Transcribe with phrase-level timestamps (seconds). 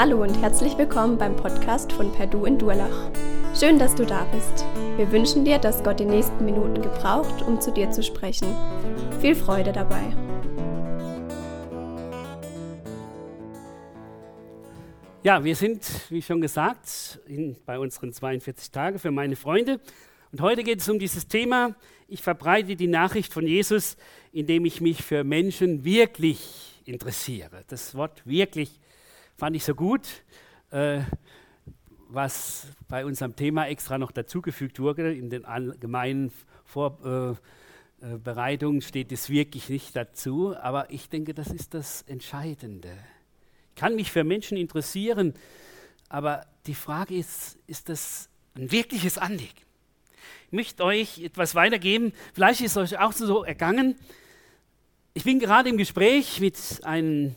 [0.00, 3.10] Hallo und herzlich willkommen beim Podcast von Perdu in Durlach.
[3.58, 4.64] Schön, dass du da bist.
[4.96, 8.46] Wir wünschen dir, dass Gott die nächsten Minuten gebraucht, um zu dir zu sprechen.
[9.20, 10.14] Viel Freude dabei.
[15.24, 19.80] Ja, wir sind, wie schon gesagt, in, bei unseren 42 Tagen für meine Freunde.
[20.30, 21.74] Und heute geht es um dieses Thema,
[22.06, 23.96] ich verbreite die Nachricht von Jesus,
[24.30, 27.64] indem ich mich für Menschen wirklich interessiere.
[27.66, 28.78] Das Wort wirklich
[29.38, 30.24] fand ich so gut,
[30.72, 31.00] äh,
[32.08, 35.14] was bei unserem Thema extra noch dazugefügt wurde.
[35.14, 36.32] In den allgemeinen
[36.64, 42.90] Vorbereitungen äh, äh, steht es wirklich nicht dazu, aber ich denke, das ist das Entscheidende.
[43.68, 45.34] Ich kann mich für Menschen interessieren,
[46.08, 49.52] aber die Frage ist, ist das ein wirkliches Anliegen?
[50.46, 52.12] Ich möchte euch etwas weitergeben.
[52.34, 53.94] Vielleicht ist es euch auch so ergangen.
[55.14, 57.36] Ich bin gerade im Gespräch mit einem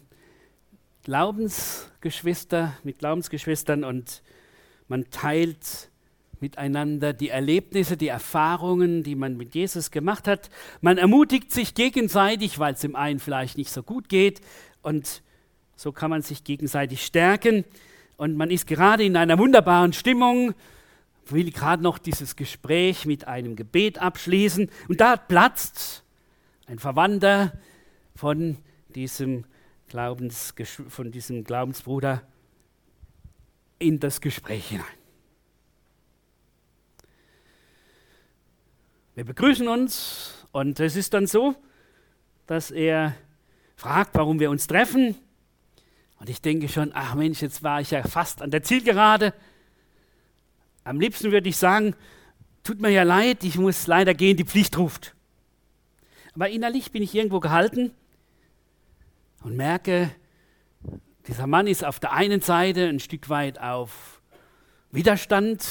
[1.04, 4.22] Glaubensgeschwister, mit Glaubensgeschwistern und
[4.88, 5.90] man teilt
[6.42, 10.50] miteinander die Erlebnisse, die Erfahrungen, die man mit Jesus gemacht hat.
[10.82, 14.42] Man ermutigt sich gegenseitig, weil es dem einen vielleicht nicht so gut geht.
[14.82, 15.22] Und
[15.76, 17.64] so kann man sich gegenseitig stärken.
[18.18, 20.54] Und man ist gerade in einer wunderbaren Stimmung,
[21.28, 24.70] will gerade noch dieses Gespräch mit einem Gebet abschließen.
[24.88, 26.04] Und da platzt
[26.68, 27.54] ein Verwandter
[28.16, 28.58] von
[28.96, 29.46] diesem
[29.92, 30.54] Glaubens,
[30.88, 32.22] von diesem Glaubensbruder
[33.78, 34.86] in das Gespräch hinein.
[39.16, 41.56] Wir begrüßen uns und es ist dann so,
[42.48, 43.14] dass er
[43.76, 45.16] fragt, warum wir uns treffen.
[46.22, 49.34] Und ich denke schon, ach Mensch, jetzt war ich ja fast an der Zielgerade.
[50.86, 51.96] Am liebsten würde ich sagen,
[52.64, 55.16] tut mir ja leid, ich muss leider gehen, die Pflicht ruft.
[56.34, 57.92] Aber innerlich bin ich irgendwo gehalten
[59.42, 60.12] und merke,
[61.28, 64.22] dieser Mann ist auf der einen Seite ein Stück weit auf
[64.92, 65.66] Widerstand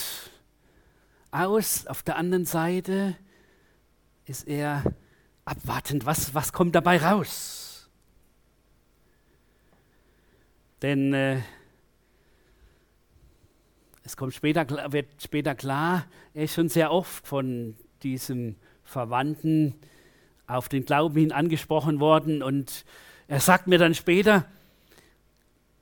[1.30, 3.16] aus, auf der anderen Seite
[4.24, 4.82] ist er
[5.44, 7.90] abwartend, was, was kommt dabei raus.
[10.82, 11.40] Denn äh,
[14.02, 19.74] es kommt später, wird später klar, er ist schon sehr oft von diesem Verwandten
[20.46, 22.84] auf den Glauben hin angesprochen worden und
[23.30, 24.44] er sagt mir dann später,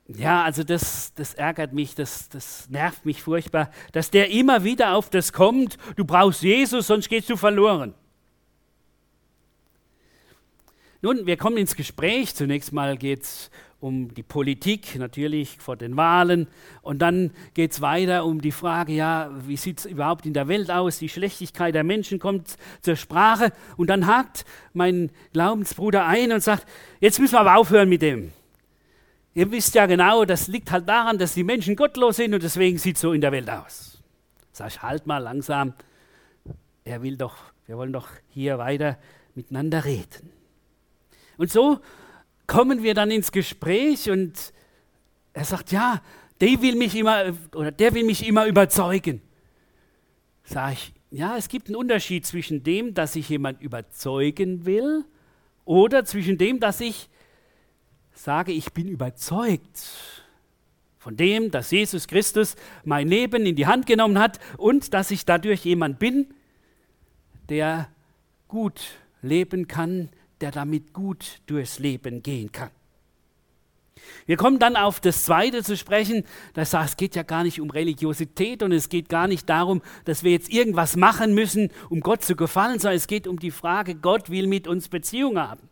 [0.07, 4.93] ja, also das, das ärgert mich, das, das nervt mich furchtbar, dass der immer wieder
[4.93, 7.95] auf das kommt, du brauchst Jesus, sonst gehst du verloren.
[11.01, 12.35] Nun, wir kommen ins Gespräch.
[12.35, 13.49] Zunächst mal geht es
[13.79, 16.47] um die Politik, natürlich vor den Wahlen.
[16.81, 20.47] Und dann geht es weiter um die Frage, ja, wie sieht es überhaupt in der
[20.47, 20.99] Welt aus?
[20.99, 23.53] Die Schlechtigkeit der Menschen kommt zur Sprache.
[23.77, 26.67] Und dann hakt mein Glaubensbruder ein und sagt,
[26.99, 28.31] jetzt müssen wir aber aufhören mit dem.
[29.33, 32.77] Ihr wisst ja genau, das liegt halt daran, dass die Menschen gottlos sind und deswegen
[32.77, 34.01] sieht es so in der Welt aus.
[34.51, 35.73] Sag ich, halt mal langsam.
[36.83, 38.97] Er will doch, wir wollen doch hier weiter
[39.35, 40.31] miteinander reden.
[41.37, 41.79] Und so
[42.49, 44.53] kommen wir dann ins Gespräch und
[45.33, 46.01] er sagt, ja,
[46.41, 49.21] der will mich immer, oder der will mich immer überzeugen.
[50.43, 55.05] Sag ich, ja, es gibt einen Unterschied zwischen dem, dass ich jemand überzeugen will
[55.63, 57.07] oder zwischen dem, dass ich
[58.13, 59.79] sage, ich bin überzeugt
[60.97, 65.23] von dem, dass Jesus Christus mein Leben in die Hand genommen hat und dass ich
[65.23, 66.33] dadurch jemand bin,
[67.47, 67.89] der
[68.47, 68.81] gut
[69.21, 70.09] leben kann,
[70.41, 72.71] der damit gut durchs Leben gehen kann.
[74.25, 76.23] Wir kommen dann auf das Zweite zu sprechen.
[76.53, 79.81] Das heißt, es geht ja gar nicht um Religiosität und es geht gar nicht darum,
[80.05, 83.51] dass wir jetzt irgendwas machen müssen, um Gott zu gefallen, sondern es geht um die
[83.51, 85.69] Frage, Gott will mit uns Beziehung haben.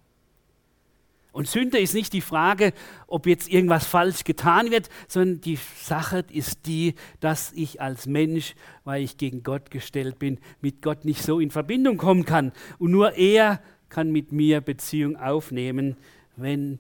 [1.31, 2.73] Und Sünde ist nicht die Frage,
[3.06, 8.56] ob jetzt irgendwas falsch getan wird, sondern die Sache ist die, dass ich als Mensch,
[8.85, 12.53] weil ich gegen Gott gestellt bin, mit Gott nicht so in Verbindung kommen kann.
[12.80, 15.98] Und nur er kann mit mir Beziehung aufnehmen,
[16.36, 16.80] wenn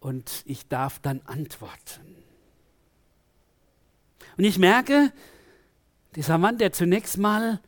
[0.00, 2.16] und ich darf dann antworten.
[4.36, 5.12] Und ich merke,
[6.14, 7.60] dieser Mann, der zunächst mal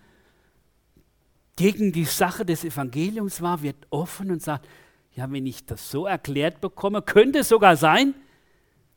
[1.57, 4.69] gegen die Sache des Evangeliums war, wird offen und sagt,
[5.15, 8.15] ja, wenn ich das so erklärt bekomme, könnte es sogar sein,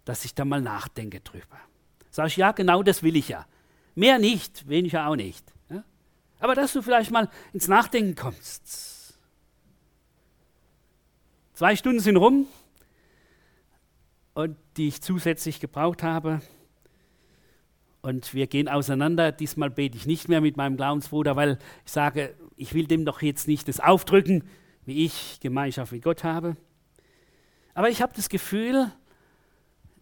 [0.06, 1.58] dass ich da mal nachdenke drüber.
[2.12, 3.46] Sag ich, ja, genau das will ich ja.
[3.96, 5.44] Mehr nicht, weniger auch nicht.
[5.70, 5.84] Ja?
[6.40, 8.91] Aber dass du vielleicht mal ins Nachdenken kommst.
[11.62, 12.48] Zwei Stunden sind rum
[14.34, 16.42] und die ich zusätzlich gebraucht habe.
[18.02, 19.32] Und wir gehen auseinander.
[19.32, 23.22] Diesmal bete ich nicht mehr mit meinem Glaubensbruder, weil ich sage, ich will dem doch
[23.22, 24.44] jetzt nicht das aufdrücken,
[24.86, 26.58] wie ich Gemeinschaft mit Gott habe.
[27.76, 28.92] Aber ich habe das Gefühl,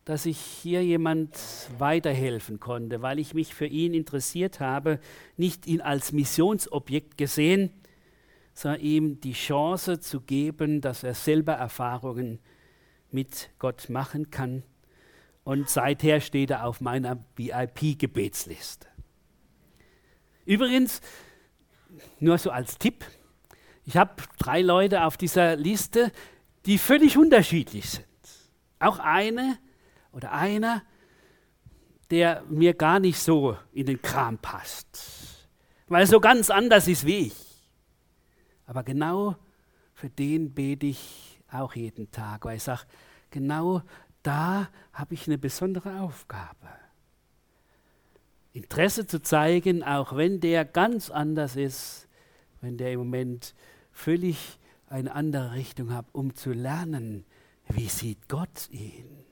[0.06, 1.38] dass ich hier jemand
[1.78, 5.02] weiterhelfen konnte, weil ich mich für ihn interessiert habe,
[5.36, 7.70] nicht ihn als Missionsobjekt gesehen,
[8.60, 12.40] sondern ihm die Chance zu geben, dass er selber Erfahrungen
[13.10, 14.64] mit Gott machen kann.
[15.46, 18.86] Und seither steht er auf meiner VIP-Gebetsliste.
[20.46, 21.00] Übrigens,
[22.20, 23.06] nur so als Tipp,
[23.86, 26.12] ich habe drei Leute auf dieser Liste,
[26.66, 28.06] die völlig unterschiedlich sind.
[28.80, 29.58] Auch eine,
[30.12, 30.84] oder einer,
[32.12, 35.48] der mir gar nicht so in den Kram passt,
[35.88, 37.49] weil er so ganz anders ist wie ich.
[38.70, 39.36] Aber genau
[39.96, 42.84] für den bete ich auch jeden Tag, weil ich sage,
[43.32, 43.82] genau
[44.22, 46.68] da habe ich eine besondere Aufgabe.
[48.54, 52.08] Interesse zu zeigen, auch wenn der ganz anders ist,
[52.62, 53.56] wenn der im Moment
[53.92, 57.26] völlig eine andere Richtung hat, um zu lernen,
[57.70, 59.26] wie sieht Gott ihn.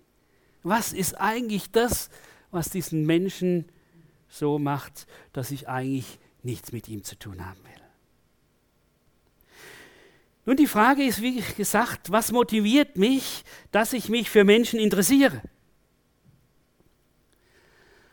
[0.63, 2.09] Was ist eigentlich das,
[2.49, 3.65] was diesen Menschen
[4.29, 7.86] so macht, dass ich eigentlich nichts mit ihm zu tun haben will?
[10.47, 15.41] Nun, die Frage ist, wie gesagt, was motiviert mich, dass ich mich für Menschen interessiere?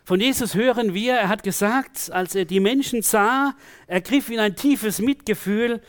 [0.03, 3.55] Von Jesus hören wir, er hat gesagt, als er die Menschen sah,
[3.87, 5.81] ergriff ihn ein tiefes Mitgefühl,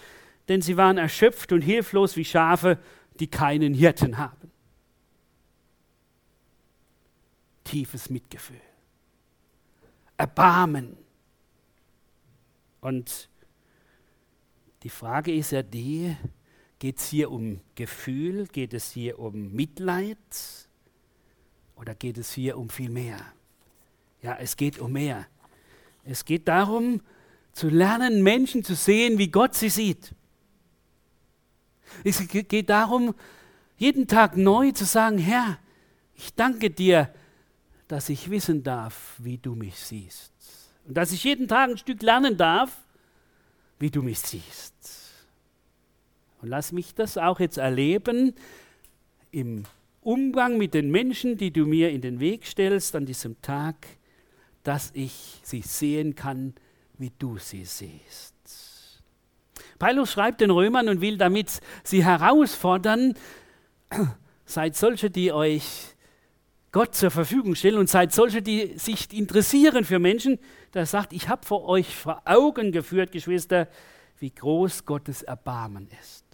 [0.49, 2.79] denn sie waren erschöpft und hilflos wie Schafe,
[3.19, 4.47] die keinen Hirten haben.
[7.65, 8.61] tiefes Mitgefühl,
[10.17, 10.97] Erbarmen.
[12.81, 13.29] Und
[14.85, 16.17] die Frage ist ja die,
[16.79, 20.19] geht es hier um Gefühl, geht es hier um Mitleid
[21.75, 23.21] oder geht es hier um viel mehr?
[24.23, 25.27] Ja, es geht um mehr.
[26.05, 27.01] Es geht darum,
[27.53, 30.15] zu lernen, Menschen zu sehen, wie Gott sie sieht.
[32.05, 33.15] Es geht darum,
[33.79, 35.59] jeden Tag neu zu sagen, Herr,
[36.15, 37.13] ich danke dir,
[37.89, 40.33] dass ich wissen darf, wie du mich siehst.
[40.87, 42.77] Und dass ich jeden Tag ein Stück lernen darf,
[43.79, 45.06] wie du mich siehst.
[46.47, 48.33] Und lass mich das auch jetzt erleben
[49.33, 49.65] im
[50.01, 53.75] Umgang mit den Menschen, die du mir in den Weg stellst an diesem Tag,
[54.63, 56.55] dass ich sie sehen kann,
[56.99, 59.03] wie du sie siehst.
[59.81, 63.15] Paulus schreibt den Römern und will damit sie herausfordern,
[64.45, 65.97] seid solche, die euch
[66.71, 70.39] Gott zur Verfügung stellen und seid solche, die sich interessieren für Menschen,
[70.75, 73.67] der sagt, ich habe vor euch vor Augen geführt, Geschwister,
[74.19, 76.26] wie groß Gottes Erbarmen ist.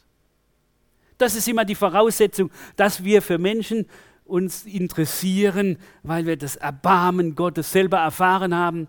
[1.23, 3.87] Das ist immer die Voraussetzung, dass wir für Menschen
[4.25, 8.89] uns interessieren, weil wir das Erbarmen Gottes selber erfahren haben,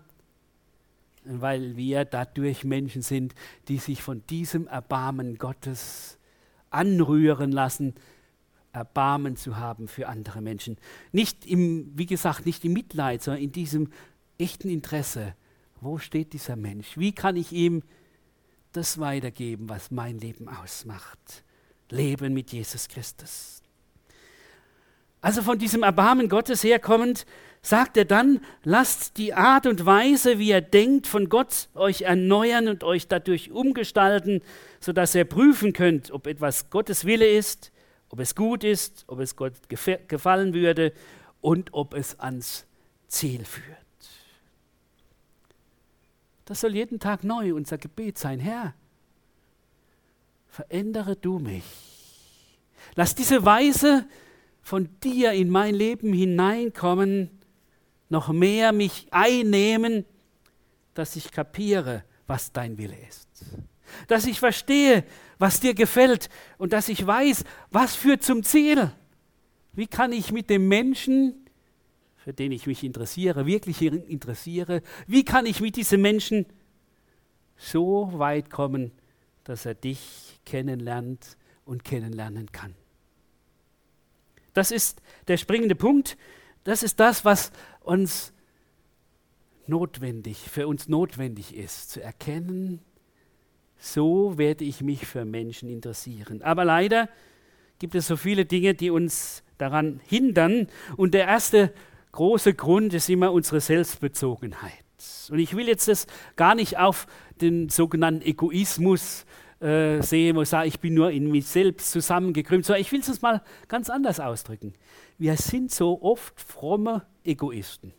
[1.24, 3.36] weil wir dadurch Menschen sind,
[3.68, 6.18] die sich von diesem Erbarmen Gottes
[6.70, 7.94] anrühren lassen,
[8.72, 10.76] Erbarmen zu haben für andere Menschen.
[11.12, 13.92] Nicht im, wie gesagt, nicht im Mitleid, sondern in diesem
[14.38, 15.36] echten Interesse.
[15.80, 16.98] Wo steht dieser Mensch?
[16.98, 17.84] Wie kann ich ihm
[18.72, 21.43] das weitergeben, was mein Leben ausmacht?
[21.90, 23.62] Leben mit Jesus Christus.
[25.20, 27.24] Also von diesem Erbarmen Gottes herkommend,
[27.62, 32.68] sagt er dann, lasst die Art und Weise, wie ihr denkt, von Gott euch erneuern
[32.68, 34.42] und euch dadurch umgestalten,
[34.80, 37.72] sodass ihr prüfen könnt, ob etwas Gottes Wille ist,
[38.10, 39.54] ob es gut ist, ob es Gott
[40.08, 40.92] gefallen würde
[41.40, 42.66] und ob es ans
[43.08, 43.78] Ziel führt.
[46.44, 48.38] Das soll jeden Tag neu unser Gebet sein.
[48.38, 48.74] Herr,
[50.54, 51.64] verändere du mich.
[52.94, 54.06] Lass diese Weise
[54.62, 57.28] von dir in mein Leben hineinkommen,
[58.08, 60.04] noch mehr mich einnehmen,
[60.94, 63.28] dass ich kapiere, was dein Wille ist.
[64.06, 65.04] Dass ich verstehe,
[65.38, 67.42] was dir gefällt und dass ich weiß,
[67.72, 68.92] was führt zum Ziel.
[69.72, 71.48] Wie kann ich mit dem Menschen,
[72.14, 76.46] für den ich mich interessiere, wirklich interessiere, wie kann ich mit diesem Menschen
[77.56, 78.92] so weit kommen,
[79.42, 82.74] dass er dich kennenlernt und kennenlernen kann.
[84.52, 86.16] Das ist der springende Punkt.
[86.62, 88.32] Das ist das, was uns
[89.66, 92.80] notwendig, für uns notwendig ist, zu erkennen,
[93.78, 96.42] so werde ich mich für Menschen interessieren.
[96.42, 97.08] Aber leider
[97.78, 100.68] gibt es so viele Dinge, die uns daran hindern.
[100.96, 101.72] Und der erste
[102.12, 104.72] große Grund ist immer unsere Selbstbezogenheit.
[105.28, 107.06] Und ich will jetzt das gar nicht auf
[107.40, 109.26] den sogenannten Egoismus
[109.60, 113.00] äh, sehen, wo ich sage, ich bin nur in mich selbst zusammengekrümmt, sondern ich will
[113.00, 114.74] es mal ganz anders ausdrücken.
[115.18, 117.92] Wir sind so oft fromme Egoisten.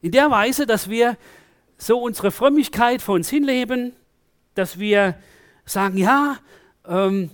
[0.00, 1.16] In der Weise, dass wir
[1.78, 3.92] so unsere Frömmigkeit vor uns hinleben,
[4.54, 5.16] dass wir
[5.64, 6.38] sagen, ja,
[6.86, 7.30] ähm,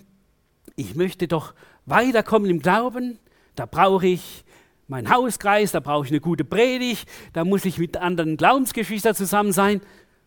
[0.76, 1.54] ich möchte doch
[1.86, 3.18] weiterkommen im Glauben,
[3.54, 4.44] da brauche ich
[4.86, 9.52] meinen Hauskreis, da brauche ich eine gute Predigt, da muss ich mit anderen Glaubensgeschwistern zusammen
[9.52, 9.80] sein.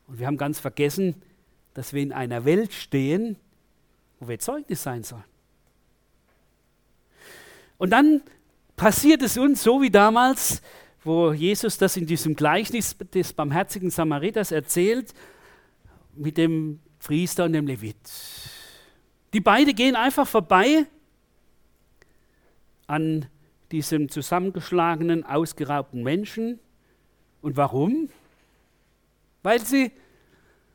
[0.08, 1.16] Und wir haben ganz vergessen,
[1.74, 3.38] dass wir in einer Welt stehen,
[4.20, 5.24] wo wir Zeugnis sein sollen.
[7.78, 8.22] Und dann
[8.76, 10.62] passiert es uns so wie damals,
[11.04, 15.14] wo Jesus das in diesem Gleichnis des barmherzigen Samariters erzählt,
[16.16, 17.98] mit dem Priester und dem Levit.
[19.34, 20.86] Die beiden gehen einfach vorbei
[22.88, 23.26] an
[23.72, 26.60] diesem zusammengeschlagenen, ausgeraubten Menschen.
[27.42, 28.10] Und warum?
[29.42, 29.92] Weil sie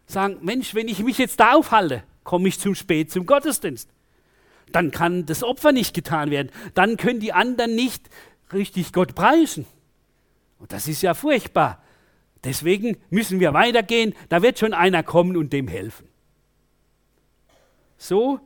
[0.08, 3.88] sagen, Mensch, wenn ich mich jetzt da aufhalte, komme ich zum spät zum Gottesdienst.
[4.72, 6.50] Dann kann das Opfer nicht getan werden.
[6.74, 8.08] Dann können die anderen nicht
[8.52, 9.66] richtig Gott preisen.
[10.58, 11.82] Und das ist ja furchtbar.
[12.44, 14.14] Deswegen müssen wir weitergehen.
[14.28, 16.08] Da wird schon einer kommen und dem helfen.
[17.96, 18.40] So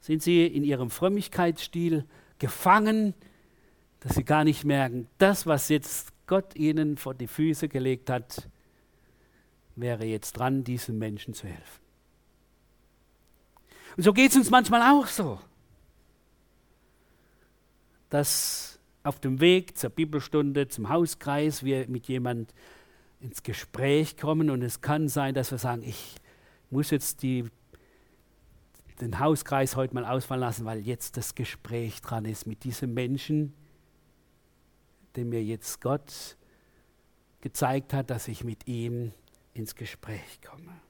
[0.00, 2.04] sind sie in ihrem Frömmigkeitsstil
[2.38, 3.14] gefangen,
[4.00, 8.48] dass sie gar nicht merken, das, was jetzt Gott ihnen vor die Füße gelegt hat,
[9.76, 11.86] wäre jetzt dran, diesen Menschen zu helfen.
[13.96, 15.40] Und so geht es uns manchmal auch so,
[18.10, 22.52] dass auf dem Weg zur Bibelstunde, zum Hauskreis, wir mit jemand
[23.20, 26.16] ins Gespräch kommen und es kann sein, dass wir sagen, ich
[26.70, 27.44] muss jetzt die,
[29.00, 33.54] den Hauskreis heute mal ausfallen lassen, weil jetzt das Gespräch dran ist mit diesem Menschen,
[35.16, 36.36] dem mir jetzt Gott
[37.40, 39.12] gezeigt hat, dass ich mit ihm
[39.56, 40.80] ins Gespräch komme.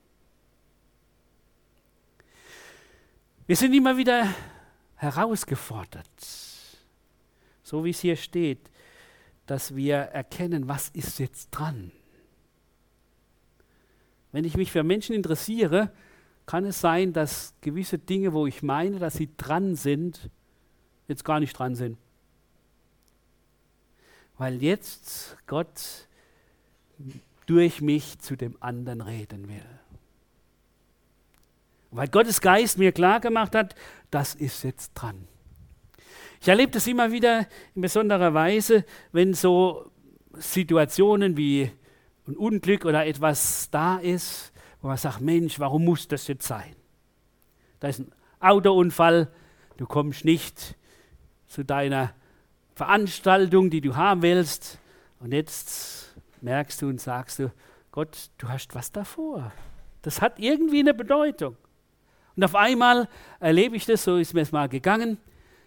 [3.46, 4.28] Wir sind immer wieder
[4.96, 6.06] herausgefordert,
[7.62, 8.70] so wie es hier steht,
[9.46, 11.92] dass wir erkennen, was ist jetzt dran.
[14.32, 15.92] Wenn ich mich für Menschen interessiere,
[16.44, 20.30] kann es sein, dass gewisse Dinge, wo ich meine, dass sie dran sind,
[21.06, 21.99] jetzt gar nicht dran sind.
[24.38, 26.08] Weil jetzt Gott
[27.47, 29.65] durch mich zu dem anderen reden will.
[31.91, 33.75] Weil Gottes Geist mir klar gemacht hat,
[34.11, 35.26] das ist jetzt dran.
[36.41, 39.91] Ich erlebe das immer wieder in besonderer Weise, wenn so
[40.35, 41.71] Situationen wie
[42.26, 46.76] ein Unglück oder etwas da ist, wo man sagt, Mensch, warum muss das jetzt sein?
[47.81, 49.33] Da ist ein Autounfall,
[49.76, 50.76] du kommst nicht
[51.47, 52.12] zu deiner
[52.75, 54.79] Veranstaltung, die du haben willst,
[55.19, 56.05] und jetzt
[56.43, 57.52] merkst du und sagst du,
[57.93, 59.52] Gott, du hast was davor.
[60.02, 61.57] Das hat irgendwie eine Bedeutung.
[62.37, 63.09] Und auf einmal
[63.40, 65.19] erlebe ich das, so ist mir es mal gegangen.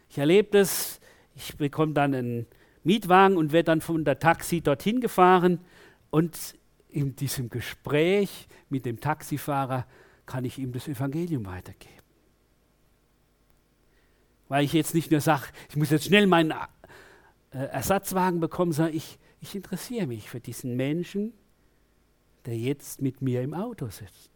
[0.10, 1.00] Ich erlebe das,
[1.36, 2.48] ich bekomme dann einen
[2.84, 5.60] Mietwagen und werde dann von der Taxi dorthin gefahren
[6.10, 6.56] und
[6.90, 9.86] in diesem Gespräch mit dem Taxifahrer
[10.26, 11.94] kann ich ihm das Evangelium weitergeben.
[14.48, 16.52] Weil ich jetzt nicht nur sage, ich muss jetzt schnell meinen
[17.52, 21.34] äh, Ersatzwagen bekommen, sondern ich, ich interessiere mich für diesen Menschen,
[22.46, 24.31] der jetzt mit mir im Auto sitzt.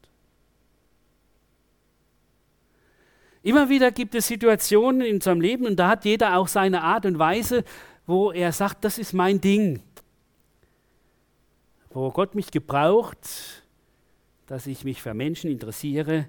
[3.41, 7.05] Immer wieder gibt es Situationen in unserem Leben und da hat jeder auch seine Art
[7.05, 7.65] und Weise,
[8.05, 9.81] wo er sagt, das ist mein Ding
[11.93, 13.63] wo Gott mich gebraucht,
[14.47, 16.27] dass ich mich für Menschen interessiere,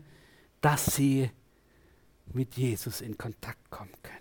[0.61, 1.31] dass sie
[2.33, 4.19] mit Jesus in Kontakt kommen können.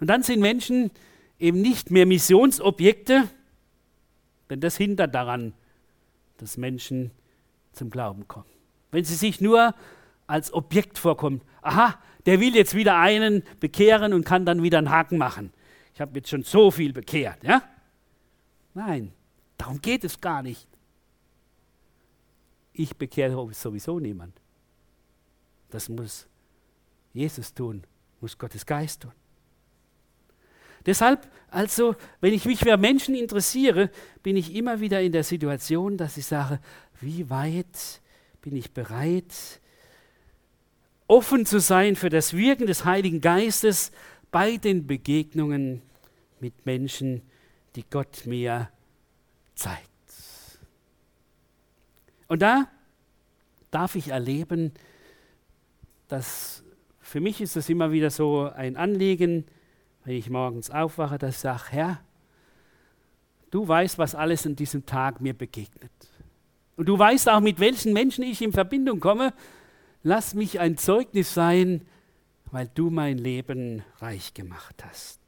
[0.00, 0.90] Und dann sind Menschen
[1.38, 3.28] eben nicht mehr Missionsobjekte,
[4.50, 5.54] denn das hindert daran,
[6.38, 7.10] dass Menschen
[7.72, 8.46] zum Glauben kommen.
[8.90, 9.74] Wenn sie sich nur
[10.26, 14.90] als Objekt vorkommen, aha, der will jetzt wieder einen bekehren und kann dann wieder einen
[14.90, 15.52] Haken machen.
[15.94, 17.62] Ich habe jetzt schon so viel bekehrt, ja?
[18.74, 19.12] Nein,
[19.56, 20.68] Darum geht es gar nicht.
[22.72, 24.38] Ich bekehre sowieso niemand.
[25.70, 26.28] Das muss
[27.12, 27.82] Jesus tun,
[28.20, 29.12] muss Gottes Geist tun.
[30.86, 33.90] Deshalb, also, wenn ich mich für Menschen interessiere,
[34.22, 36.60] bin ich immer wieder in der Situation, dass ich sage,
[37.00, 38.00] wie weit
[38.40, 39.60] bin ich bereit,
[41.08, 43.90] offen zu sein für das Wirken des Heiligen Geistes
[44.30, 45.82] bei den Begegnungen
[46.40, 47.22] mit Menschen,
[47.74, 48.70] die Gott mir
[49.54, 49.80] Zeit.
[52.28, 52.68] Und da
[53.70, 54.72] darf ich erleben,
[56.08, 56.62] dass
[57.00, 59.46] für mich ist es immer wieder so ein Anliegen,
[60.06, 62.00] wenn ich morgens aufwache, dass ich sage, Herr,
[63.50, 65.90] du weißt, was alles an diesem Tag mir begegnet.
[66.76, 69.34] Und du weißt auch, mit welchen Menschen ich in Verbindung komme.
[70.04, 71.84] Lass mich ein Zeugnis sein,
[72.52, 75.18] weil du mein Leben reich gemacht hast.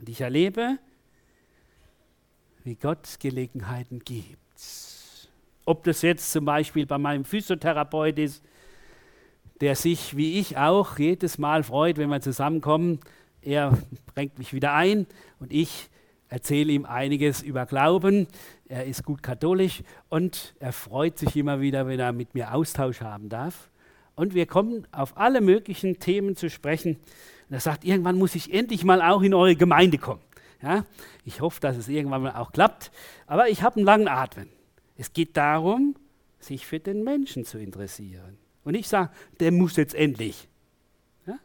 [0.00, 0.78] Und ich erlebe,
[2.64, 4.36] wie Gott Gelegenheiten gibt.
[5.64, 8.42] Ob das jetzt zum Beispiel bei meinem Physiotherapeut ist,
[9.60, 13.00] der sich wie ich auch jedes Mal freut, wenn wir zusammenkommen.
[13.42, 13.76] er
[14.14, 15.06] bringt mich wieder ein
[15.38, 15.90] und ich
[16.28, 18.26] erzähle ihm einiges über Glauben.
[18.68, 23.00] Er ist gut katholisch und er freut sich immer wieder, wenn er mit mir Austausch
[23.00, 23.70] haben darf.
[24.14, 26.96] Und wir kommen auf alle möglichen Themen zu sprechen.
[27.48, 30.20] Und er sagt, irgendwann muss ich endlich mal auch in eure Gemeinde kommen.
[30.60, 30.84] Ja,
[31.24, 32.90] ich hoffe, dass es irgendwann mal auch klappt.
[33.26, 34.48] Aber ich habe einen langen Atmen.
[34.96, 35.94] Es geht darum,
[36.40, 38.36] sich für den Menschen zu interessieren.
[38.68, 39.08] Und ich sage,
[39.40, 40.46] der muss jetzt endlich.
[41.26, 41.38] Ja?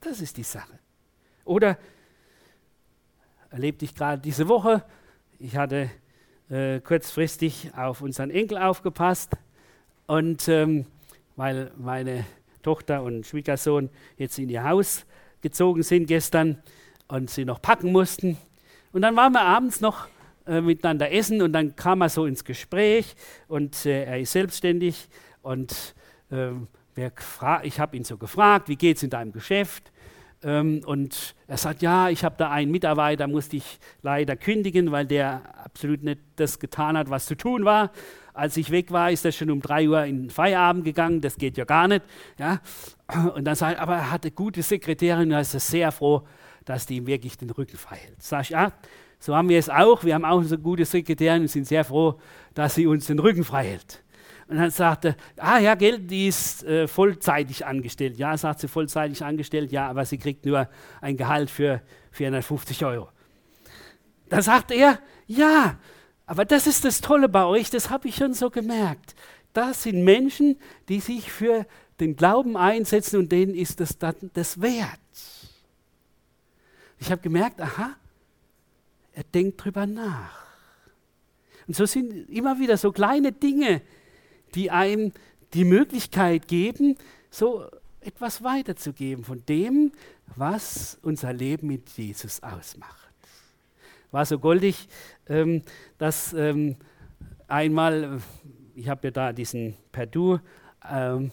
[0.00, 0.78] Das ist die Sache.
[1.44, 1.76] Oder
[3.50, 4.84] erlebte ich gerade diese Woche,
[5.40, 5.90] ich hatte
[6.50, 9.32] äh, kurzfristig auf unseren Enkel aufgepasst
[10.06, 10.86] und ähm,
[11.34, 12.24] weil meine
[12.62, 15.06] Tochter und Schwiegersohn jetzt in ihr Haus
[15.40, 16.62] gezogen sind gestern
[17.08, 18.36] und sie noch packen mussten.
[18.92, 20.06] Und dann waren wir abends noch
[20.46, 23.16] äh, miteinander essen und dann kam er so ins Gespräch
[23.48, 25.08] und äh, er ist selbstständig
[25.42, 25.96] und
[26.34, 27.10] äh,
[27.62, 29.90] ich habe ihn so gefragt, wie geht es in deinem Geschäft?
[30.44, 35.06] Ähm, und er sagt, ja, ich habe da einen Mitarbeiter, musste ich leider kündigen, weil
[35.06, 37.90] der absolut nicht das getan hat, was zu tun war.
[38.34, 41.36] Als ich weg war, ist er schon um drei Uhr in den Feierabend gegangen, das
[41.36, 42.02] geht ja gar nicht.
[42.38, 42.60] Ja?
[43.34, 46.26] Und dann sagt er, aber er hatte gute Sekretärin, da ist er sehr froh,
[46.64, 48.22] dass die ihm wirklich den Rücken frei hält.
[48.22, 48.72] Sag ich, ja,
[49.18, 50.04] so haben wir es auch.
[50.04, 52.18] Wir haben auch so gute Sekretärin und sind sehr froh,
[52.54, 54.03] dass sie uns den Rücken frei hält.
[54.48, 58.18] Und dann sagte, ah ja, Geld, die ist äh, vollzeitig angestellt.
[58.18, 60.68] Ja, sagt sie, vollzeitig angestellt, ja, aber sie kriegt nur
[61.00, 61.80] ein Gehalt für
[62.12, 63.08] 450 Euro.
[64.28, 65.78] Da sagt er, ja,
[66.26, 69.14] aber das ist das Tolle bei euch, das habe ich schon so gemerkt.
[69.52, 70.58] Das sind Menschen,
[70.88, 71.66] die sich für
[72.00, 74.98] den Glauben einsetzen und denen ist das dann das wert.
[76.98, 77.94] Ich habe gemerkt, aha,
[79.12, 80.44] er denkt drüber nach.
[81.66, 83.82] Und so sind immer wieder so kleine Dinge,
[84.54, 85.12] die einem
[85.52, 86.96] die Möglichkeit geben,
[87.30, 87.66] so
[88.00, 89.92] etwas weiterzugeben von dem,
[90.36, 93.12] was unser Leben mit Jesus ausmacht.
[94.10, 94.88] War so goldig,
[95.28, 95.62] ähm,
[95.98, 96.76] dass ähm,
[97.48, 98.20] einmal,
[98.74, 100.38] ich habe ja da diesen Perdu
[100.88, 101.32] ähm,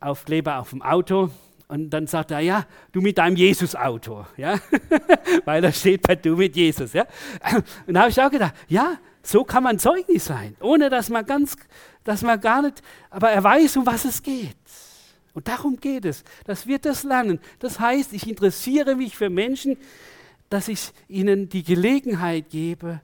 [0.00, 1.30] Aufkleber auf dem Auto
[1.68, 4.58] und dann sagt er, ja, du mit deinem Jesus-Auto, ja,
[5.44, 7.06] weil da steht Perdu mit Jesus, ja.
[7.86, 11.24] Und da habe ich auch gedacht, ja, so kann man Zeugnis sein, ohne dass man
[11.24, 11.56] ganz,
[12.04, 14.56] dass man gar nicht, aber er weiß, um was es geht.
[15.32, 17.40] Und darum geht es, dass wir das lernen.
[17.58, 19.76] Das heißt, ich interessiere mich für Menschen,
[20.48, 23.00] dass ich ihnen die Gelegenheit gebe,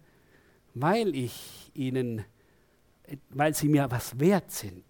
[0.74, 2.24] weil ich ihnen,
[3.30, 4.84] weil sie mir was wert sind,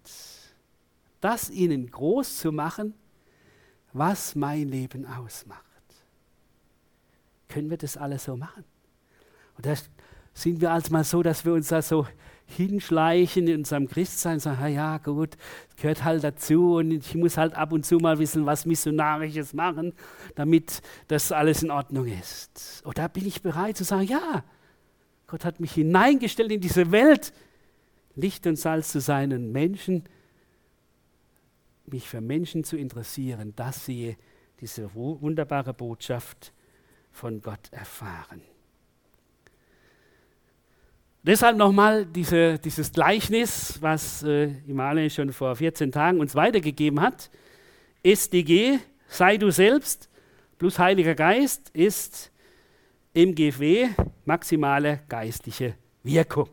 [1.21, 2.93] das ihnen groß zu machen,
[3.93, 5.65] was mein Leben ausmacht.
[7.47, 8.63] Können wir das alles so machen?
[9.57, 9.89] Und das,
[10.33, 12.07] sind wir als mal so, dass wir uns da so
[12.45, 15.37] hinschleichen in unserem Christsein, sagen, ja gut,
[15.77, 19.93] gehört halt dazu und ich muss halt ab und zu mal wissen, was Missionarisches machen,
[20.35, 22.83] damit das alles in Ordnung ist.
[22.85, 24.43] Oder bin ich bereit zu sagen, ja,
[25.27, 27.33] Gott hat mich hineingestellt in diese Welt,
[28.15, 30.03] Licht und Salz zu sein und Menschen,
[31.85, 34.17] mich für Menschen zu interessieren, dass sie
[34.59, 36.53] diese wunderbare Botschaft
[37.11, 38.41] von Gott erfahren.
[41.23, 47.29] Deshalb nochmal diese, dieses Gleichnis, was äh, Imale schon vor 14 Tagen uns weitergegeben hat.
[48.01, 50.09] SDG, sei du selbst,
[50.57, 52.31] plus Heiliger Geist ist
[53.13, 53.89] MGW,
[54.25, 56.49] maximale geistliche Wirkung.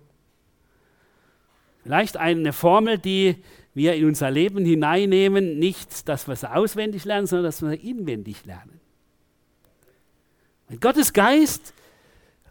[1.82, 3.36] Vielleicht eine Formel, die
[3.72, 8.44] wir in unser Leben hineinnehmen, nicht, dass wir sie auswendig lernen, sondern dass wir inwendig
[8.44, 8.80] lernen.
[10.68, 11.72] Wenn Gottes Geist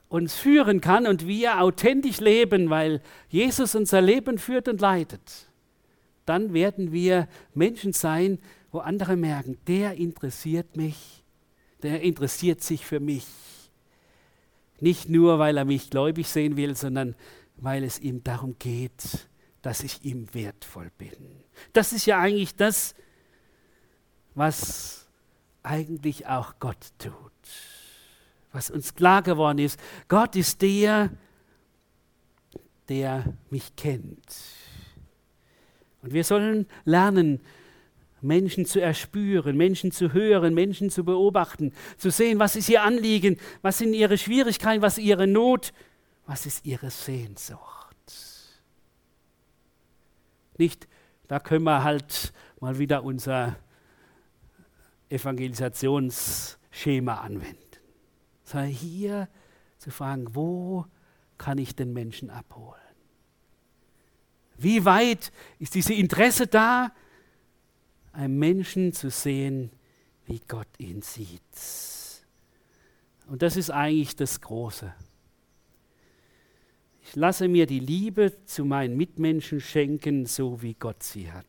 [0.10, 5.50] uns führen kann und wir authentisch leben, weil Jesus unser Leben führt und leitet,
[6.26, 8.40] dann werden wir Menschen sein,
[8.72, 11.24] wo andere merken, der interessiert mich,
[11.84, 13.28] der interessiert sich für mich.
[14.80, 17.16] Nicht nur, weil er mich gläubig sehen will, sondern
[17.56, 19.28] weil es ihm darum geht,
[19.62, 21.12] dass ich ihm wertvoll bin.
[21.74, 22.94] Das ist ja eigentlich das,
[24.36, 25.08] was
[25.64, 27.27] eigentlich auch Gott tut
[28.58, 29.80] was uns klar geworden ist.
[30.08, 31.12] Gott ist der,
[32.90, 34.36] der mich kennt.
[36.02, 37.40] Und wir sollen lernen,
[38.20, 43.38] Menschen zu erspüren, Menschen zu hören, Menschen zu beobachten, zu sehen, was ist ihr Anliegen,
[43.62, 45.72] was sind ihre Schwierigkeiten, was ist ihre Not,
[46.26, 47.62] was ist ihre Sehnsucht.
[50.58, 50.88] Nicht,
[51.28, 53.56] da können wir halt mal wieder unser
[55.10, 57.67] Evangelisationsschema anwenden
[58.48, 59.28] sondern hier
[59.78, 60.86] zu fragen, wo
[61.38, 62.80] kann ich den Menschen abholen?
[64.58, 66.92] Wie weit ist dieses Interesse da,
[68.14, 69.70] einen Menschen zu sehen,
[70.26, 71.42] wie Gott ihn sieht?
[73.28, 74.94] Und das ist eigentlich das Große.
[77.02, 81.46] Ich lasse mir die Liebe zu meinen Mitmenschen schenken, so wie Gott sie hat.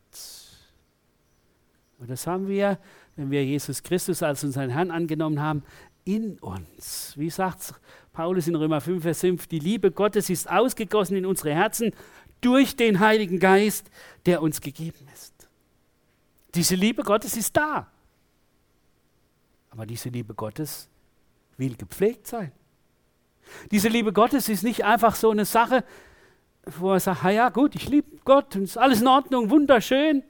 [1.97, 2.77] Und das haben wir,
[3.15, 5.63] wenn wir Jesus Christus als unseren Herrn angenommen haben,
[6.05, 7.13] in uns.
[7.17, 7.73] Wie sagt
[8.13, 11.93] Paulus in Römer 5, Vers 5, die Liebe Gottes ist ausgegossen in unsere Herzen
[12.41, 13.89] durch den Heiligen Geist,
[14.25, 15.47] der uns gegeben ist.
[16.55, 17.87] Diese Liebe Gottes ist da.
[19.69, 20.89] Aber diese Liebe Gottes
[21.57, 22.51] will gepflegt sein.
[23.71, 25.83] Diese Liebe Gottes ist nicht einfach so eine Sache,
[26.65, 30.23] wo er sagt, ja gut, ich liebe Gott und ist alles in Ordnung, wunderschön.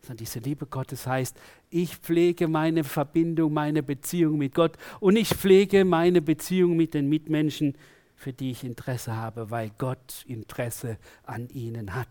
[0.00, 1.36] Sondern diese Liebe Gottes heißt,
[1.82, 7.08] ich pflege meine Verbindung, meine Beziehung mit Gott und ich pflege meine Beziehung mit den
[7.08, 7.76] Mitmenschen,
[8.14, 12.08] für die ich Interesse habe, weil Gott Interesse an ihnen hat.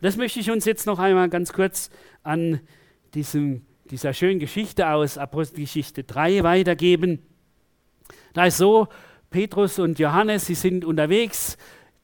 [0.00, 1.90] Das möchte ich uns jetzt noch einmal ganz kurz
[2.22, 2.60] an
[3.14, 7.20] diesem dieser schönen Geschichte aus Apostelgeschichte 3 weitergeben.
[8.34, 8.88] Da ist so,
[9.30, 11.56] Petrus und Johannes, sie sind unterwegs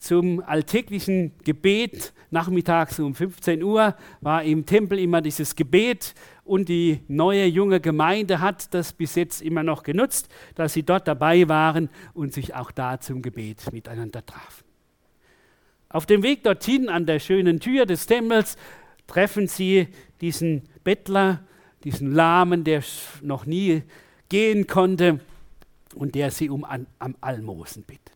[0.05, 2.13] zum alltäglichen Gebet.
[2.31, 6.15] Nachmittags um 15 Uhr war im Tempel immer dieses Gebet
[6.45, 11.09] und die neue junge Gemeinde hat das bis jetzt immer noch genutzt, dass sie dort
[11.09, 14.65] dabei waren und sich auch da zum Gebet miteinander trafen.
[15.89, 18.57] Auf dem Weg dorthin an der schönen Tür des Tempels
[19.07, 19.89] treffen sie
[20.21, 21.45] diesen Bettler,
[21.85, 22.83] diesen Lahmen, der
[23.23, 23.83] noch nie
[24.29, 25.21] gehen konnte
[25.95, 28.14] und der sie um am Almosen bittet.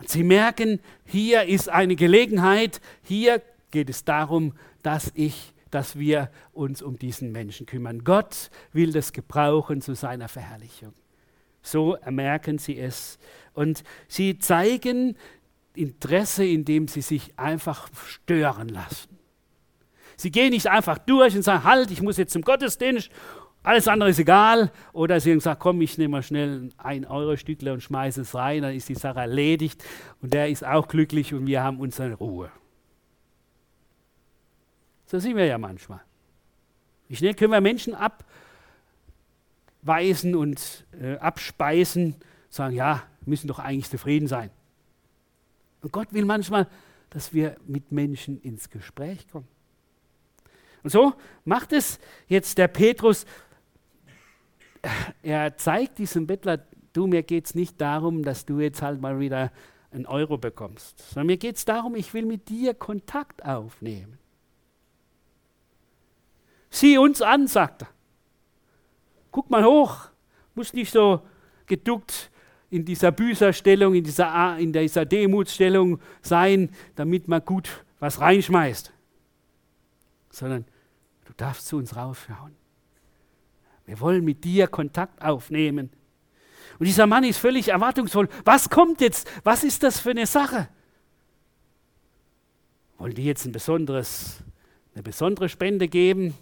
[0.00, 6.30] Und sie merken, hier ist eine Gelegenheit, hier geht es darum, dass ich, dass wir
[6.52, 8.02] uns um diesen Menschen kümmern.
[8.02, 10.94] Gott will das gebrauchen zu seiner Verherrlichung.
[11.62, 13.18] So merken sie es.
[13.52, 15.16] Und sie zeigen
[15.74, 19.18] Interesse, indem sie sich einfach stören lassen.
[20.16, 23.10] Sie gehen nicht einfach durch und sagen, halt, ich muss jetzt zum Gottesdienst,
[23.62, 24.72] alles andere ist egal.
[24.92, 28.74] Oder sie sagen, komm, ich nehme mal schnell ein Euro-Stückle und schmeiße es rein, dann
[28.74, 29.84] ist die Sache erledigt
[30.22, 32.50] und der ist auch glücklich und wir haben unsere Ruhe.
[35.06, 36.00] So sind wir ja manchmal.
[37.08, 37.94] Wie schnell können wir Menschen
[39.82, 42.14] abweisen und äh, abspeisen,
[42.48, 44.50] sagen, ja, müssen doch eigentlich zufrieden sein.
[45.82, 46.68] Und Gott will manchmal,
[47.10, 49.48] dass wir mit Menschen ins Gespräch kommen.
[50.82, 53.26] Und so macht es jetzt der Petrus.
[55.22, 59.20] Er zeigt diesem Bettler, du, mir geht es nicht darum, dass du jetzt halt mal
[59.20, 59.52] wieder
[59.92, 64.18] einen Euro bekommst, sondern mir geht es darum, ich will mit dir Kontakt aufnehmen.
[66.70, 67.88] Sieh uns an, sagt er.
[69.32, 70.08] Guck mal hoch,
[70.54, 71.22] muss nicht so
[71.66, 72.30] geduckt
[72.70, 78.92] in dieser Büßerstellung, in dieser, in dieser Demutsstellung sein, damit man gut was reinschmeißt
[80.30, 80.64] sondern
[81.24, 82.56] du darfst zu uns raufschauen.
[83.90, 85.90] Wir wollen mit dir Kontakt aufnehmen.
[86.78, 88.28] Und dieser Mann ist völlig erwartungsvoll.
[88.44, 89.28] Was kommt jetzt?
[89.42, 90.68] Was ist das für eine Sache?
[92.98, 94.44] Wollen die jetzt ein besonderes,
[94.94, 96.34] eine besondere Spende geben,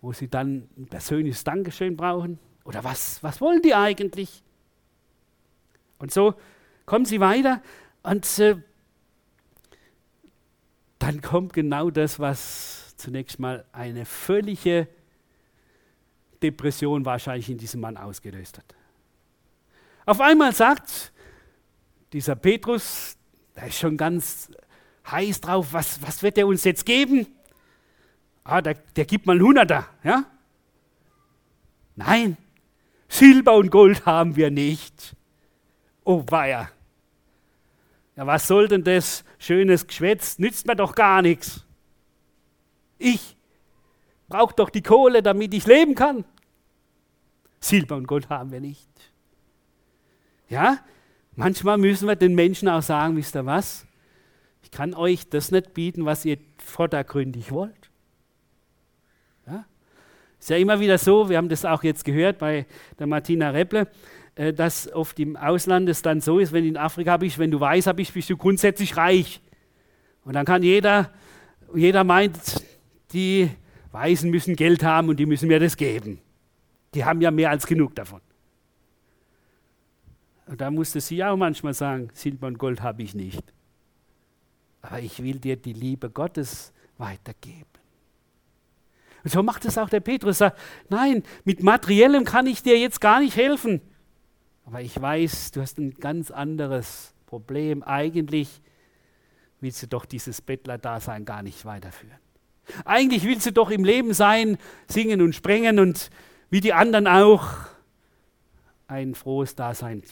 [0.00, 2.40] wo sie dann ein persönliches Dankeschön brauchen?
[2.64, 4.42] Oder was, was wollen die eigentlich?
[5.98, 6.34] Und so
[6.86, 7.62] kommen sie weiter
[8.02, 8.56] und äh,
[10.98, 14.88] dann kommt genau das, was zunächst mal eine völlige
[16.42, 18.74] Depression wahrscheinlich in diesem Mann ausgelöst hat.
[20.06, 21.12] Auf einmal sagt
[22.12, 23.16] dieser Petrus,
[23.56, 24.50] der ist schon ganz
[25.10, 27.26] heiß drauf, was, was wird er uns jetzt geben?
[28.44, 30.24] Ah, der, der gibt mal einen Hunderter, ja?
[31.96, 32.36] Nein,
[33.08, 35.16] Silber und Gold haben wir nicht.
[36.04, 36.70] Oh weia.
[38.16, 40.38] Ja, was soll denn das schönes Geschwätz?
[40.38, 41.64] Nützt mir doch gar nichts.
[42.98, 43.36] Ich
[44.34, 46.24] brauche doch die Kohle, damit ich leben kann.
[47.60, 48.90] Silber und Gold haben wir nicht.
[50.48, 50.78] Ja,
[51.36, 53.86] manchmal müssen wir den Menschen auch sagen, wisst ihr was?
[54.64, 57.90] Ich kann euch das nicht bieten, was ihr vordergründig wollt.
[59.46, 59.66] Ja?
[60.40, 62.66] Ist ja immer wieder so, wir haben das auch jetzt gehört bei
[62.98, 63.86] der Martina Repple,
[64.34, 67.52] äh, dass oft im Ausland es dann so ist, wenn du in Afrika bist, wenn
[67.52, 69.40] du weiß bist, bist du grundsätzlich reich.
[70.24, 71.12] Und dann kann jeder,
[71.72, 72.64] jeder meint,
[73.12, 73.48] die
[73.94, 76.20] Weisen müssen Geld haben und die müssen mir das geben.
[76.94, 78.20] Die haben ja mehr als genug davon.
[80.46, 83.54] Und da musste sie auch manchmal sagen, Silber und Gold habe ich nicht.
[84.82, 87.70] Aber ich will dir die Liebe Gottes weitergeben.
[89.22, 90.38] Und so macht es auch der Petrus.
[90.38, 93.80] Sagt, nein, mit materiellem kann ich dir jetzt gar nicht helfen.
[94.66, 97.84] Aber ich weiß, du hast ein ganz anderes Problem.
[97.84, 98.60] Eigentlich
[99.60, 102.23] willst du doch dieses Bettler-Dasein gar nicht weiterführen.
[102.84, 106.10] Eigentlich willst du doch im Leben sein, singen und sprengen und
[106.50, 107.48] wie die anderen auch
[108.86, 110.02] ein frohes Dasein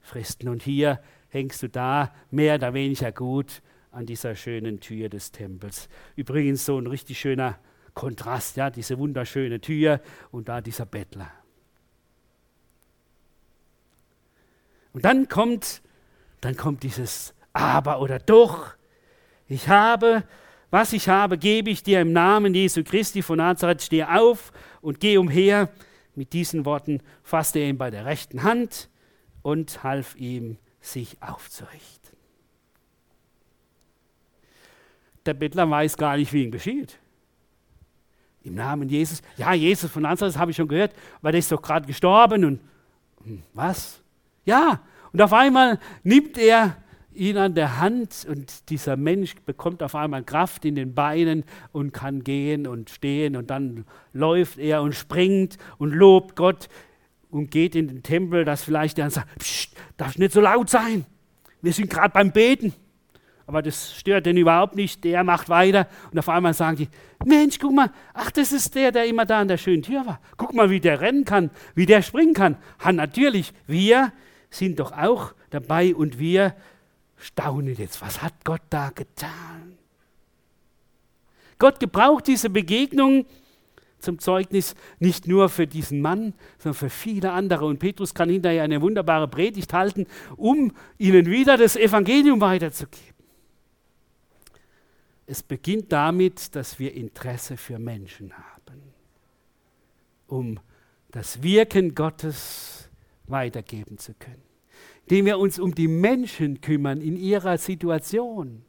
[0.00, 0.48] fristen.
[0.48, 5.88] Und hier hängst du da mehr oder weniger gut an dieser schönen Tür des Tempels.
[6.16, 7.58] Übrigens so ein richtig schöner
[7.94, 10.00] Kontrast, ja, diese wunderschöne Tür
[10.32, 11.30] und da dieser Bettler.
[14.92, 15.82] Und dann kommt,
[16.40, 18.74] dann kommt dieses Aber oder doch.
[19.46, 20.24] Ich habe,
[20.74, 23.80] was ich habe, gebe ich dir im Namen Jesu Christi von Nazareth.
[23.80, 25.68] Steh auf und geh umher.
[26.16, 28.90] Mit diesen Worten fasste er ihn bei der rechten Hand
[29.42, 32.18] und half ihm, sich aufzurichten.
[35.24, 36.98] Der Bettler weiß gar nicht, wie ihm geschieht.
[38.42, 39.22] Im Namen Jesus.
[39.36, 42.60] Ja, Jesus von Nazareth habe ich schon gehört, weil der ist doch gerade gestorben und
[43.22, 44.02] hm, was?
[44.44, 44.80] Ja,
[45.12, 46.76] und auf einmal nimmt er
[47.16, 51.92] ihn an der Hand und dieser Mensch bekommt auf einmal Kraft in den Beinen und
[51.92, 56.68] kann gehen und stehen und dann läuft er und springt und lobt Gott
[57.30, 61.04] und geht in den Tempel, dass vielleicht der sagt, Psst, darf nicht so laut sein,
[61.62, 62.74] wir sind gerade beim Beten.
[63.46, 66.88] Aber das stört den überhaupt nicht, der macht weiter und auf einmal sagen die,
[67.26, 70.20] Mensch, guck mal, ach, das ist der, der immer da an der schönen Tür war.
[70.38, 72.56] Guck mal, wie der rennen kann, wie der springen kann.
[72.82, 74.12] Ha, natürlich, wir
[74.48, 76.54] sind doch auch dabei und wir
[77.16, 79.78] staunen jetzt, was hat Gott da getan?
[81.58, 83.26] Gott gebraucht diese Begegnung
[83.98, 87.64] zum Zeugnis nicht nur für diesen Mann, sondern für viele andere.
[87.64, 93.14] Und Petrus kann hinterher eine wunderbare Predigt halten, um ihnen wieder das Evangelium weiterzugeben.
[95.26, 98.82] Es beginnt damit, dass wir Interesse für Menschen haben,
[100.26, 100.60] um
[101.10, 102.90] das Wirken Gottes
[103.26, 104.53] weitergeben zu können.
[105.06, 108.64] Indem wir uns um die Menschen kümmern in ihrer Situation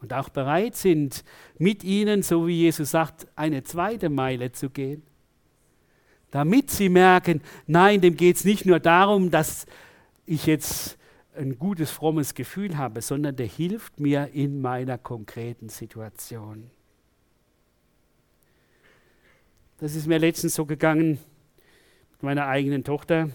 [0.00, 1.24] und auch bereit sind,
[1.58, 5.02] mit ihnen, so wie Jesus sagt, eine zweite Meile zu gehen.
[6.30, 9.66] Damit sie merken, nein, dem geht es nicht nur darum, dass
[10.26, 10.98] ich jetzt
[11.36, 16.70] ein gutes, frommes Gefühl habe, sondern der hilft mir in meiner konkreten Situation.
[19.78, 21.18] Das ist mir letztens so gegangen
[22.12, 23.30] mit meiner eigenen Tochter.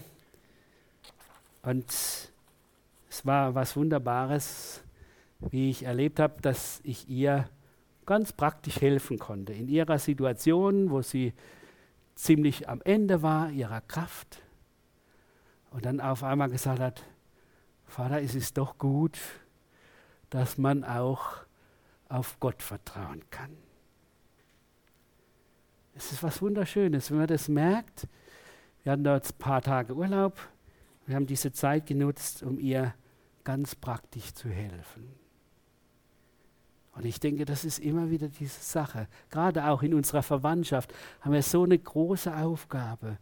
[1.62, 4.82] Und es war was Wunderbares,
[5.40, 7.48] wie ich erlebt habe, dass ich ihr
[8.06, 11.32] ganz praktisch helfen konnte in ihrer Situation, wo sie
[12.14, 14.42] ziemlich am Ende war, ihrer Kraft.
[15.70, 17.04] Und dann auf einmal gesagt hat,
[17.86, 19.18] Vater, es ist doch gut,
[20.28, 21.36] dass man auch
[22.08, 23.56] auf Gott vertrauen kann.
[25.94, 28.06] Es ist was Wunderschönes, wenn man das merkt.
[28.82, 30.38] Wir hatten dort ein paar Tage Urlaub.
[31.10, 32.94] Wir haben diese Zeit genutzt, um ihr
[33.42, 35.08] ganz praktisch zu helfen.
[36.92, 39.08] Und ich denke, das ist immer wieder diese Sache.
[39.28, 43.18] Gerade auch in unserer Verwandtschaft haben wir so eine große Aufgabe,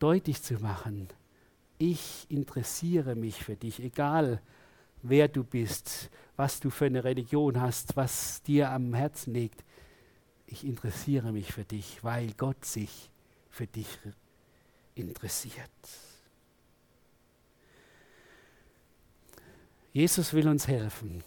[0.00, 1.06] deutlich zu machen,
[1.78, 4.42] ich interessiere mich für dich, egal
[5.02, 9.62] wer du bist, was du für eine Religion hast, was dir am Herzen liegt.
[10.46, 13.12] Ich interessiere mich für dich, weil Gott sich
[13.48, 13.86] für dich
[14.98, 15.70] interessiert.
[19.92, 21.24] Jesus will uns helfen,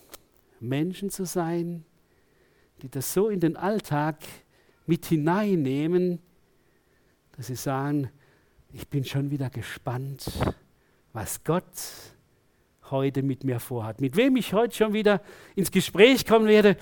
[0.59, 1.83] Menschen zu sein,
[2.81, 4.17] die das so in den Alltag
[4.85, 6.19] mit hineinnehmen,
[7.35, 8.09] dass sie sagen,
[8.73, 10.25] ich bin schon wieder gespannt,
[11.13, 11.65] was Gott
[12.89, 14.01] heute mit mir vorhat.
[14.01, 15.21] Mit wem ich heute schon wieder
[15.55, 16.77] ins Gespräch kommen werde,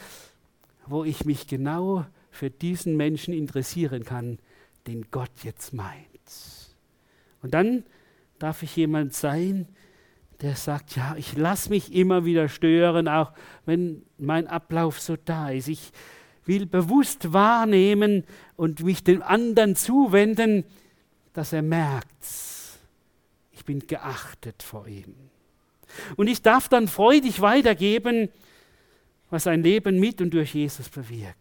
[0.85, 4.39] wo ich mich genau für diesen Menschen interessieren kann,
[4.87, 6.07] den Gott jetzt meint.
[7.41, 7.83] Und dann
[8.39, 9.67] darf ich jemand sein,
[10.41, 13.33] der sagt, ja, ich lasse mich immer wieder stören, auch
[13.65, 15.67] wenn mein Ablauf so da ist.
[15.67, 15.91] Ich
[16.45, 18.23] will bewusst wahrnehmen
[18.55, 20.63] und mich dem anderen zuwenden,
[21.33, 22.07] dass er merkt,
[23.51, 25.13] ich bin geachtet vor ihm.
[26.15, 28.29] Und ich darf dann freudig weitergeben,
[29.29, 31.37] was ein Leben mit und durch Jesus bewirkt.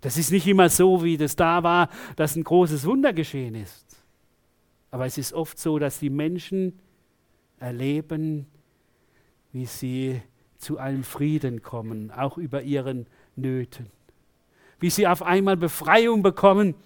[0.00, 3.83] Das ist nicht immer so, wie das da war, dass ein großes Wunder geschehen ist.
[4.94, 6.78] Aber es ist oft so, dass die Menschen
[7.58, 8.46] erleben,
[9.50, 10.22] wie sie
[10.56, 13.90] zu einem Frieden kommen, auch über ihren Nöten.
[14.78, 16.76] Wie sie auf einmal Befreiung bekommen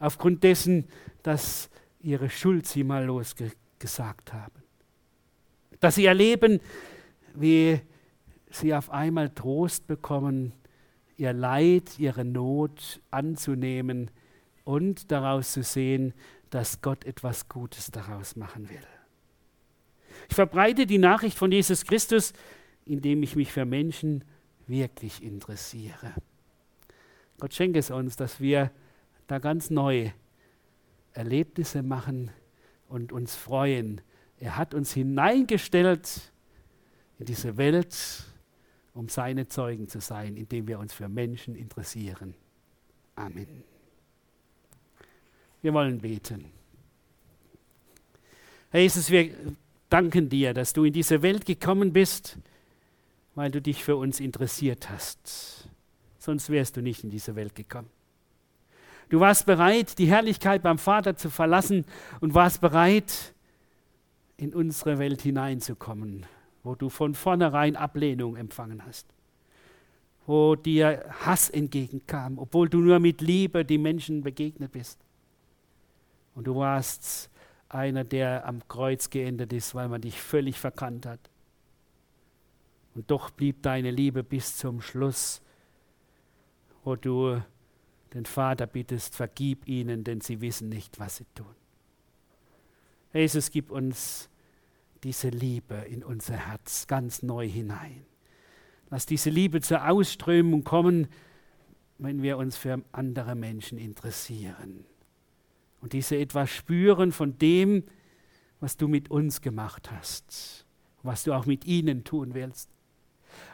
[0.00, 0.88] aufgrund dessen,
[1.22, 4.60] dass ihre Schuld sie mal losgesagt haben.
[5.78, 6.58] Dass sie erleben,
[7.36, 7.80] wie
[8.50, 10.54] sie auf einmal Trost bekommen,
[11.16, 14.10] ihr Leid, ihre Not anzunehmen
[14.64, 16.14] und daraus zu sehen,
[16.54, 18.86] dass Gott etwas Gutes daraus machen will.
[20.28, 22.32] Ich verbreite die Nachricht von Jesus Christus,
[22.84, 24.22] indem ich mich für Menschen
[24.68, 26.14] wirklich interessiere.
[27.40, 28.70] Gott schenke es uns, dass wir
[29.26, 30.12] da ganz neu
[31.12, 32.30] Erlebnisse machen
[32.86, 34.00] und uns freuen.
[34.38, 36.32] Er hat uns hineingestellt
[37.18, 37.96] in diese Welt,
[38.92, 42.36] um seine Zeugen zu sein, indem wir uns für Menschen interessieren.
[43.16, 43.73] Amen.
[45.64, 46.44] Wir wollen beten.
[48.68, 49.30] Herr Jesus, wir
[49.88, 52.36] danken dir, dass du in diese Welt gekommen bist,
[53.34, 55.70] weil du dich für uns interessiert hast.
[56.18, 57.88] Sonst wärst du nicht in diese Welt gekommen.
[59.08, 61.86] Du warst bereit, die Herrlichkeit beim Vater zu verlassen
[62.20, 63.32] und warst bereit,
[64.36, 66.26] in unsere Welt hineinzukommen,
[66.62, 69.06] wo du von vornherein Ablehnung empfangen hast,
[70.26, 75.03] wo dir Hass entgegenkam, obwohl du nur mit Liebe die Menschen begegnet bist.
[76.34, 77.30] Und du warst
[77.68, 81.20] einer, der am Kreuz geendet ist, weil man dich völlig verkannt hat.
[82.94, 85.42] Und doch blieb deine Liebe bis zum Schluss,
[86.84, 87.42] wo du
[88.12, 91.54] den Vater bittest, vergib ihnen, denn sie wissen nicht, was sie tun.
[93.12, 94.28] Jesus, gib uns
[95.02, 98.06] diese Liebe in unser Herz ganz neu hinein.
[98.90, 101.08] Lass diese Liebe zur Ausströmung kommen,
[101.98, 104.84] wenn wir uns für andere Menschen interessieren.
[105.84, 107.84] Und diese etwas spüren von dem,
[108.58, 110.64] was du mit uns gemacht hast,
[111.02, 112.70] was du auch mit ihnen tun willst.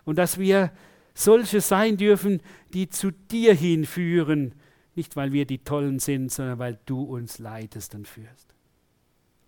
[0.04, 0.70] Und dass wir
[1.12, 2.40] solche sein dürfen,
[2.72, 4.54] die zu dir hinführen,
[4.94, 8.54] nicht weil wir die Tollen sind, sondern weil du uns leitest und führst.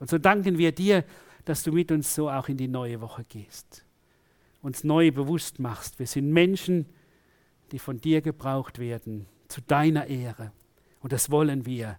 [0.00, 1.04] Und so danken wir dir,
[1.44, 3.84] dass du mit uns so auch in die neue Woche gehst,
[4.60, 6.00] uns neu bewusst machst.
[6.00, 6.86] Wir sind Menschen,
[7.70, 10.50] die von dir gebraucht werden, zu deiner Ehre.
[10.98, 11.96] Und das wollen wir.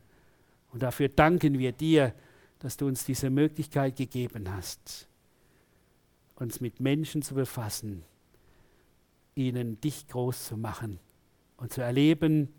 [0.73, 2.13] Und dafür danken wir dir,
[2.59, 5.07] dass du uns diese Möglichkeit gegeben hast,
[6.35, 8.03] uns mit Menschen zu befassen,
[9.35, 10.99] ihnen dich groß zu machen
[11.57, 12.49] und zu erleben,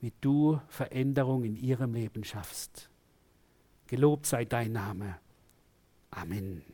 [0.00, 2.88] wie du Veränderung in ihrem Leben schaffst.
[3.88, 5.18] Gelobt sei dein Name.
[6.10, 6.73] Amen.